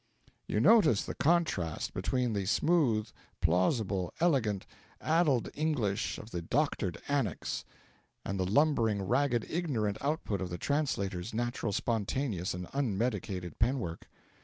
You 0.47 0.59
notice 0.59 1.03
the 1.03 1.13
contrast 1.13 1.93
between 1.93 2.33
the 2.33 2.47
smooth, 2.47 3.07
plausible, 3.39 4.11
elegant, 4.19 4.65
addled 4.99 5.49
English 5.53 6.17
of 6.17 6.31
the 6.31 6.41
doctored 6.41 6.97
Annex 7.07 7.65
and 8.25 8.39
the 8.39 8.47
lumbering, 8.47 9.03
ragged, 9.03 9.45
ignorant 9.47 9.99
output 10.01 10.41
of 10.41 10.49
the 10.49 10.57
translator's 10.57 11.35
natural, 11.35 11.71
spontaneous, 11.71 12.55
and 12.55 12.65
unmedicated 12.73 13.59
penwork. 13.59 14.07